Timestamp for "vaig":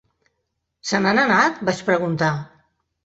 1.69-1.83